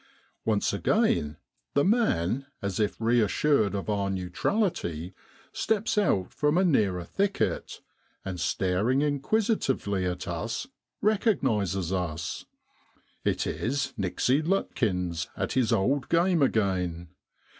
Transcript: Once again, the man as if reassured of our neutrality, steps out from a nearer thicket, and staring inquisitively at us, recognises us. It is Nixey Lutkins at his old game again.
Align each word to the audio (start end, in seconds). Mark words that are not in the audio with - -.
Once 0.45 0.73
again, 0.73 1.37
the 1.75 1.83
man 1.85 2.47
as 2.59 2.79
if 2.79 2.99
reassured 2.99 3.75
of 3.75 3.87
our 3.87 4.09
neutrality, 4.09 5.13
steps 5.53 5.95
out 5.95 6.33
from 6.33 6.57
a 6.57 6.65
nearer 6.65 7.03
thicket, 7.03 7.81
and 8.25 8.39
staring 8.39 9.03
inquisitively 9.03 10.03
at 10.07 10.27
us, 10.27 10.65
recognises 11.01 11.93
us. 11.93 12.45
It 13.23 13.45
is 13.45 13.93
Nixey 13.95 14.41
Lutkins 14.41 15.27
at 15.37 15.51
his 15.53 15.71
old 15.71 16.09
game 16.09 16.41
again. 16.41 17.09